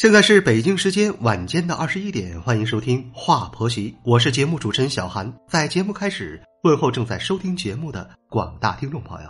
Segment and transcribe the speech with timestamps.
[0.00, 5.30] 现在是北京时间晚间的二十一点，欢迎收听《话婆媳》，我是节目主持人小韩。
[5.46, 9.28] 在节目开始，问候正在收听节目的广大听众朋友。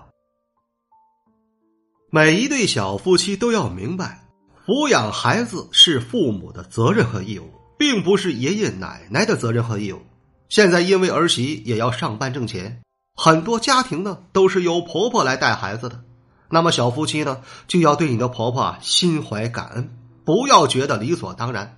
[2.13, 4.21] 每一对小夫妻都要明白，
[4.65, 10.01] 抚养孩子是父母的责任和义务，并不是爷爷奶奶的责任和义务。
[10.49, 12.81] 现在因为儿媳也要上班挣钱，
[13.17, 16.05] 很多家庭呢都是由婆婆来带孩子的，
[16.49, 19.97] 那么小夫妻呢就要对你的婆婆心怀感恩。
[20.31, 21.77] 不要觉得理所当然。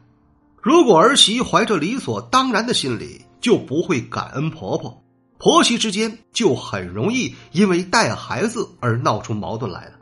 [0.61, 5.03] 如果儿媳怀着理所当然的心理，就不会感恩婆婆，
[5.39, 9.93] 婆媳之间就很容易因为带孩子而闹出矛盾来了。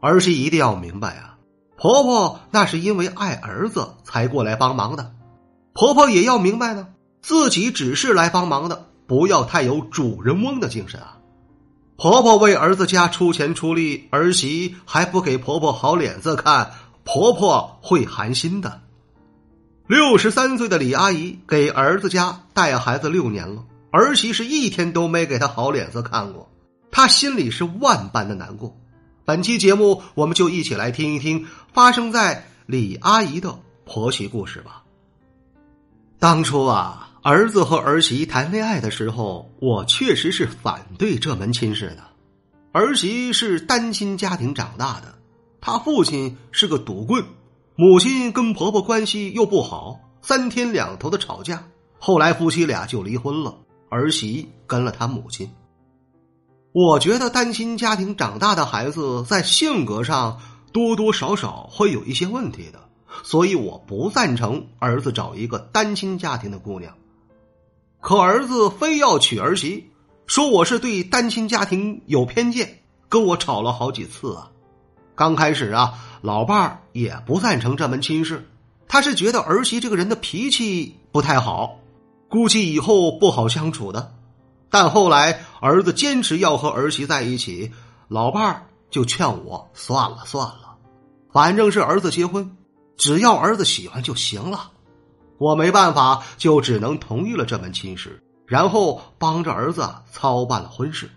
[0.00, 1.38] 儿媳一定要明白啊，
[1.78, 5.12] 婆婆那是因为爱儿子才过来帮忙的，
[5.72, 6.88] 婆婆也要明白呢，
[7.22, 11.16] 自己只是来帮忙的，不要太有主人翁的精神啊。
[11.96, 16.72] 婆婆为儿子家出钱出力，儿媳还不给婆婆好脸色看。
[17.06, 18.82] 婆婆会寒心的。
[19.86, 26.50] 六十三岁的李阿姨给儿子家带孩子六年了，儿媳是一天都没给她好脸色看过，
[26.90, 28.76] 她心里是万般的难过。
[29.24, 34.82] 本期节目，我们就一起来听一听发生在李阿姨的婆媳故事吧。
[36.18, 42.02] 当初啊，儿子和儿媳谈恋爱的时候，我确实是反对这门亲事的。
[42.72, 45.15] 儿媳是单亲家庭长大的。
[45.66, 47.24] 他父亲是个赌棍，
[47.74, 51.66] 母亲跟婆婆关系又不好，三天两头的吵架。
[51.98, 53.52] 后来夫妻俩就离婚了，
[53.88, 55.50] 儿媳跟了他母亲。
[56.70, 60.40] 我觉得单亲家庭长大的孩子在性格上
[60.72, 62.78] 多多少少会有一些问题的，
[63.24, 66.94] 所以我不赞成儿子找一个单亲家庭的姑娘。
[68.00, 69.90] 可儿子非要娶儿媳，
[70.26, 74.52] 说我是对单亲家庭有偏见，跟我吵了好几次啊。
[75.16, 78.46] 刚开始啊，老伴儿也不赞成这门亲事，
[78.86, 81.78] 他是觉得儿媳这个人的脾气不太好，
[82.28, 84.12] 估计以后不好相处的。
[84.68, 87.72] 但后来儿子坚持要和儿媳在一起，
[88.08, 90.76] 老伴儿就劝我算了算了，
[91.32, 92.54] 反正是儿子结婚，
[92.98, 94.70] 只要儿子喜欢就行了。
[95.38, 101.10] 我没办法，就只能同意了这门亲事，然后帮着儿子操办了婚事。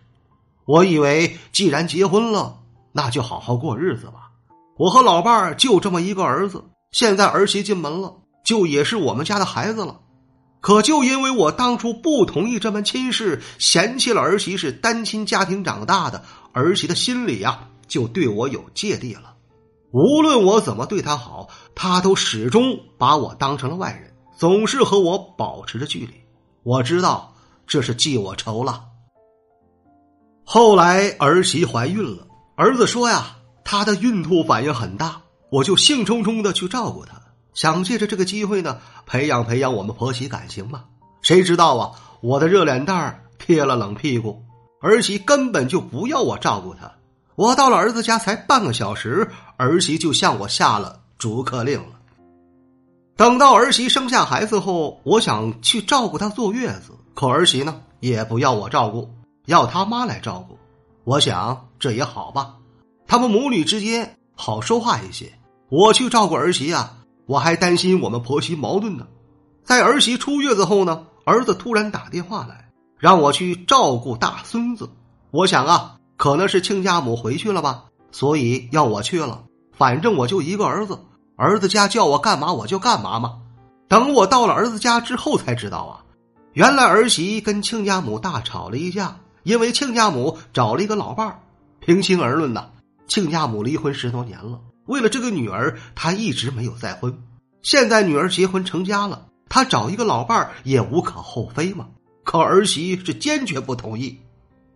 [0.64, 2.56] 我以为既然结婚了。
[3.00, 4.30] 那就好好过日子吧。
[4.78, 10.02] 我和老伴儿就这么一个儿子，现在儿媳进门了，就也是我们家的孩子了。
[10.60, 19.34] 可就因为我当初不同意这门亲事，嫌弃了儿媳是单亲家庭长大的，儿媳的心里呀就对我有芥蒂了。
[19.94, 26.14] 无论我怎么对她好，她都始终把我当成了外人，总是和我保持着距离。
[26.64, 27.34] 我知道
[27.66, 28.84] 这是记我仇了。
[30.44, 32.26] 后来儿媳怀孕了。
[32.60, 37.14] 儿子说呀，他的孕吐反应很大，我就兴冲冲的去照顾他，
[37.54, 40.84] 想借着这个机会呢，培养培养我们婆媳感情嘛。
[41.22, 44.44] 谁知道啊，我的热脸蛋儿贴了冷屁股，
[44.82, 46.92] 儿媳根本就不要我照顾她。
[47.38, 51.94] 我到了儿子家才半个小时，儿媳就向我下了逐客令了。
[53.16, 59.10] 等到儿媳生下孩子后，我想去照顾她坐月子，可儿媳呢也不要我照顾，
[59.46, 60.60] 要他妈来照顾。
[61.10, 62.58] 我想这也好吧，
[63.08, 65.34] 他们母女之间好说话一些。
[65.68, 69.08] 我去照顾儿媳啊，我还担心我们婆媳矛盾呢。
[69.64, 74.88] 在儿媳出月子后呢，儿子突然打电话来，让我去照顾大孙子。
[75.32, 79.46] 我想啊，可能是亲家母回去了吧，所以要我去了。
[79.76, 81.00] 反正我就一个儿子，
[81.36, 83.40] 儿子家叫我干嘛我就干嘛嘛。
[83.88, 86.06] 等我到了儿子家之后才知道啊，
[86.54, 89.18] 原来儿媳跟亲家母大吵了一架。
[89.44, 91.40] 因为亲家母找了一个老伴儿，
[91.80, 92.70] 平心而论呐，
[93.08, 97.18] 亲家母离婚十多年了，为了这个女儿，她一直没有再婚。
[97.62, 101.88] 现在女儿结婚成家了，她找一个老伴儿也无可厚非嘛。
[102.24, 104.20] 可儿媳是坚决不同意。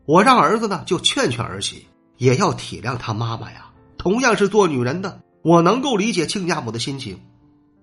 [0.05, 3.69] 我让儿子呢就劝劝儿媳，也要体谅她妈妈呀。
[3.97, 7.19] 同样是做女人的，我能够理解亲家母的心情。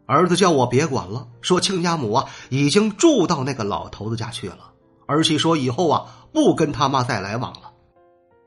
[0.07, 4.73] 儿子叫我别管了，说亲家母啊已经住到那个老头子家去了。
[5.07, 7.71] 儿媳说：“以后啊，不跟他妈再来往了。”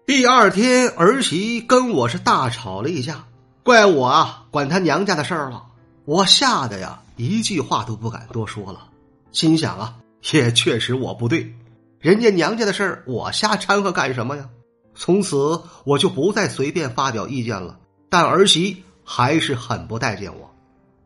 [0.05, 3.23] 第二天，儿媳跟我是大吵了一架，
[3.63, 5.63] 怪我啊，管他娘家的事儿了。
[6.05, 8.89] 我吓得呀，一句话都不敢多说了。
[9.31, 9.95] 心想啊，
[10.31, 11.55] 也确实我不对。
[11.99, 14.49] 人家娘家的事儿，我瞎掺和干什么呀？
[14.93, 17.79] 从此我就不再随便发表意见了。
[18.09, 20.53] 但儿媳还是很不待见我，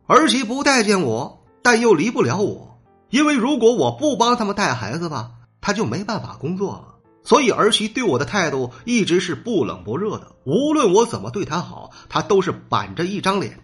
[0.08, 2.78] 儿媳不待见我，但又离不了我，
[3.10, 6.94] 因为如果我不帮他们带孩子吧，他就没办法工作了。
[7.24, 13.60] 所以儿媳对我的态度一直是不冷不热的，无论我怎么对她好，她都是板着一张脸。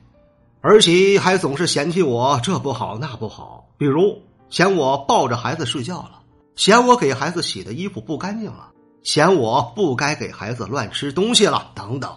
[0.61, 6.21] 儿媳还总是嫌弃我这不好那不好，比如嫌我抱着孩子睡觉了，
[6.57, 8.71] 嫌我给孩子洗的衣服不干净了，
[9.03, 12.11] 嫌我不该给孩子乱吃东西了，等等。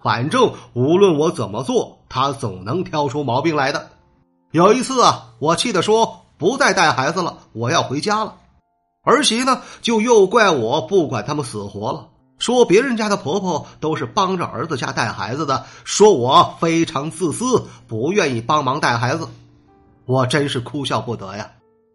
[0.00, 3.90] 反正无论我怎么做，他总能挑出毛病来的。
[4.50, 8.34] 有一次啊，我气得说不再带孩子了，我要回家了。
[9.02, 12.08] 儿媳呢，就又怪我不管他们死活了，
[12.38, 19.28] 说别人家的婆婆都是帮着儿子家带孩子的，说我非常自私，不愿意帮忙带孩子。
[20.06, 21.50] 我真是哭笑不得呀，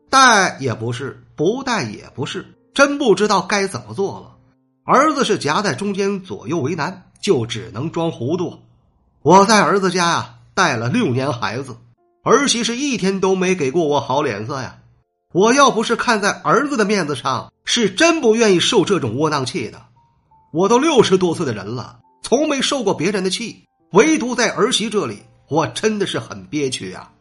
[0.10, 4.36] 带也不是，不带也不是，真不知道该怎么做了。
[4.84, 7.04] 儿子是夹在中间，左右为难。
[7.20, 8.60] 就只能装糊涂。
[9.24, 11.76] 我在儿子家呀带了六年孩子，
[12.24, 14.78] 儿媳是一天都没给过我好脸色呀。
[15.34, 19.88] 我要不是看在儿子的面子上，是真不愿意受这种窝囊气的。
[20.54, 27.12] 我都六十多岁的人了，从没受过别人的气，唯独在儿媳这里，我真的是很憋屈呀。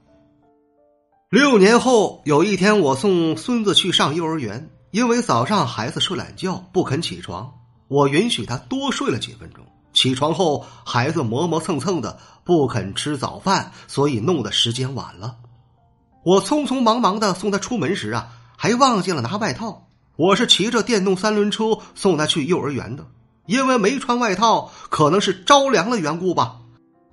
[1.31, 7.53] 六年后有一天，我送孙子去上幼儿园，因为早上孩子睡懒觉不肯起床，
[7.89, 9.65] 我允许他多睡了几分钟。
[9.93, 15.39] 起床后，孩子磨磨蹭蹭的不肯吃早饭，所以弄得时间晚了。
[16.27, 19.87] 我匆匆忙忙的送他出门时啊，还忘记了拿外套。
[20.17, 23.07] 我是骑着电动三轮车送他去幼儿园的，
[23.47, 26.57] 因为没穿外套，可能是着凉了缘故吧。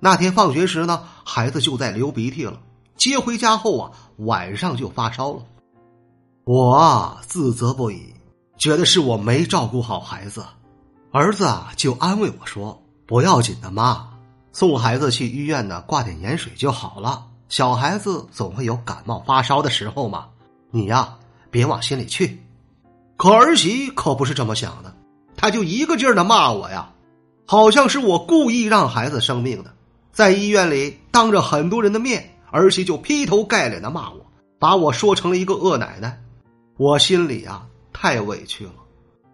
[0.00, 2.58] 那天放学时呢，孩子就在流鼻涕了。
[2.96, 5.44] 接回家后啊，晚上就发烧了。
[6.42, 8.02] 我啊自责不已，
[8.58, 10.44] 觉得是我没照顾好孩子。
[11.12, 14.08] 儿子啊，就安慰我说：“不要紧的，妈，
[14.50, 17.26] 送孩子去医院呢，挂点盐水就好了。
[17.54, 20.26] 小孩子总会有感冒发烧的时候嘛，
[20.72, 21.14] 你呀，
[21.52, 22.42] 别往心里去。”
[23.16, 24.92] 可儿媳可不是这么想的，
[25.36, 26.90] 她就一个劲儿的骂我呀，
[27.46, 29.72] 好像是我故意让孩子生病的。
[30.10, 34.26] 在医院里，当着很多人的面，儿媳就劈头盖脸的骂我，
[34.58, 36.20] 把我说成了一个恶奶奶。
[36.76, 38.72] 我心里啊，太委屈了。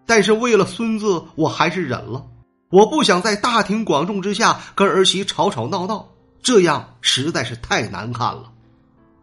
[0.05, 2.23] 但是为了孙子，我还是忍了。
[2.69, 6.07] 我不想在大庭广众之下跟儿媳吵吵闹闹，
[6.41, 8.51] 这样实在是太难看了。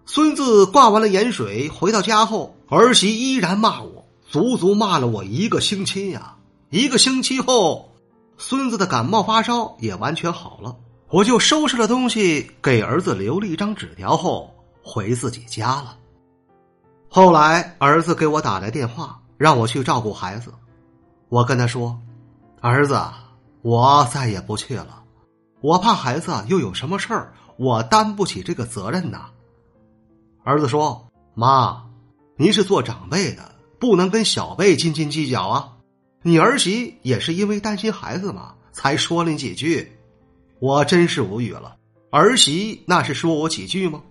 [0.07, 6.37] 孙子挂完了盐水，回到家后，儿媳依然骂我，足足骂了我一个星期呀。
[6.71, 7.93] 一个星期后，
[8.37, 10.77] 孙子的感冒发烧也完全好了，
[11.09, 15.97] 我就收拾了东西，给儿子留了一张纸条后回自己家了。
[17.11, 20.53] 后来，儿子给我打来电话，让我去照顾孩子。
[21.31, 21.99] 我跟他说
[22.61, 23.01] ：“儿子，
[23.63, 24.98] 我再也不去了，
[25.61, 29.27] 我怕孩子又有什么事儿，我担不起这个责任呐。”
[30.45, 31.85] 儿子说：“妈，
[32.37, 35.73] 您是做长辈的，不能跟小辈斤斤计较啊。
[36.23, 39.93] 你儿媳也是因为担心孩子嘛，才说了你几句。”
[40.61, 41.77] 我真是无语了，
[42.11, 44.03] 儿媳那是说我几句吗？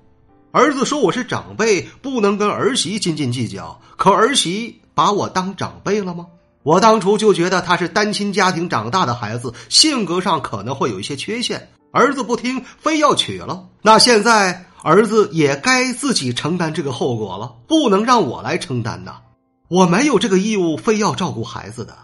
[0.53, 6.27] 儿子说我是长辈，不能跟儿媳斤斤计较，可儿媳把我当长辈了吗？
[6.67, 11.69] 我当初就觉得他是单亲家庭长大的孩子，性格上可能会有一些缺陷。
[11.93, 19.19] 儿子不听，非要娶了，那现在儿子也该自己承担这个后果了，不能让我来承担呐！
[19.69, 21.95] 我没有这个义务，非要照顾孩子的。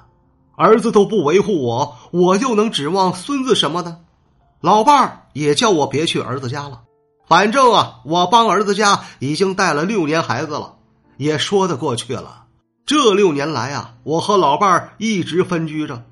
[0.56, 3.98] 儿子都不维护我，我又能指望孙子什么呢？
[4.62, 6.84] 老伴儿也叫我别去儿子家了，
[7.28, 10.76] 反正啊，我帮儿子家已经带了六年孩子了，
[11.18, 12.43] 也说得过去了。
[12.86, 16.04] 这六年来啊，我和老伴儿一直分居着。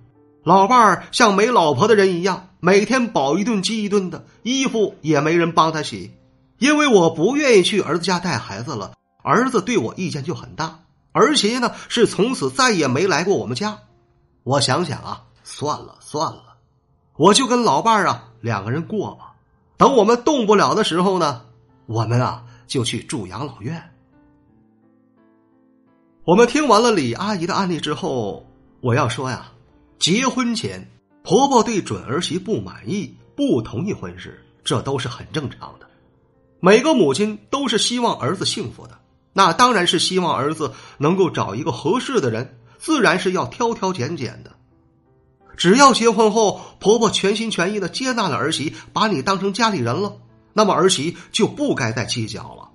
[0.43, 6.13] 老伴儿像没老婆的人一样，每天饱一顿饥一顿的，衣服也没人帮他洗。
[6.57, 10.79] 因为我不愿意去儿子家带孩子了，儿子对我意见就很大。
[11.11, 13.79] 儿媳呢，是从此再也没来过我们家。
[14.43, 16.55] 我想想啊，算了算了，
[17.17, 19.33] 我就跟老伴儿啊两个人过吧。
[19.75, 21.41] 等我们动不了的时候呢，
[21.85, 23.90] 我们啊就去住养老院。
[26.23, 28.45] 我们听完了李阿姨的案例之后，
[28.79, 29.51] 我要说呀，
[29.97, 30.87] 结婚前
[31.23, 35.87] 婆婆对准儿媳不满意、不同意婚事，这都是很正常的。
[36.59, 38.99] 每个母亲都是希望儿子幸福的，
[39.33, 44.51] 那当然是希望儿子能够找一个合适的人，自然是要挑挑拣拣的。
[45.57, 50.17] 只要结婚后婆婆全心全意的接纳了儿媳，把你当成家里人了，
[50.53, 52.69] 那么儿媳就不该再计较了。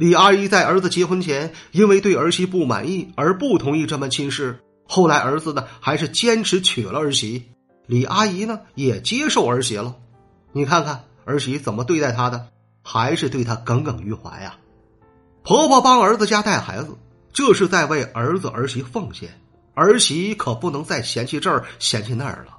[0.00, 4.58] 李阿姨在儿子结婚前，因为对儿媳不满意而不同意这门亲事。
[4.88, 7.50] 后来儿子呢，还是坚持娶了儿媳。
[7.84, 9.94] 李阿姨呢，也接受儿媳了。
[10.52, 12.46] 你看看儿媳怎么对待她的，
[12.82, 14.54] 还是对她耿耿于怀呀。
[15.42, 16.96] 婆婆帮儿子家带孩子，
[17.34, 19.28] 这是在为儿子儿媳奉献。
[19.74, 22.56] 儿媳可不能再嫌弃这儿嫌弃那儿了。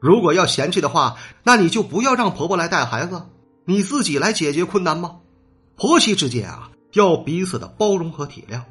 [0.00, 3.24] 如果要嫌弃的话，那你就不要让婆婆来带孩子，
[3.66, 5.16] 你自己来解决困难吗？
[5.76, 8.62] 婆媳之间啊，要彼此的包容和体谅，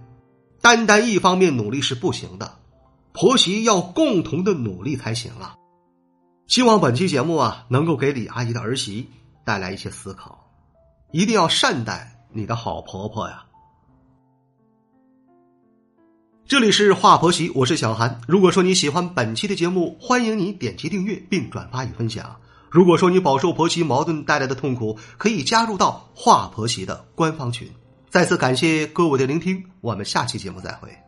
[0.62, 2.60] 单单一方面努力是不行的，
[3.14, 5.56] 婆媳要共同的努力才行啊。
[6.46, 9.10] 希望本期节目啊，能够给李阿姨的儿媳
[9.46, 10.46] 带来一些思考，
[11.12, 13.46] 一定要善待你的好婆婆呀。
[16.46, 18.20] 这里是华婆媳，我是小韩。
[18.28, 22.36] 如果说你喜欢本期的节目，欢迎你点击订阅并转发与分享。
[22.70, 27.70] 如果说你饱受婆媳矛盾带来的痛苦，可以加入到华婆媳的官方群。
[28.10, 31.07] 再次感谢各位的聆听，我们下期节目再会。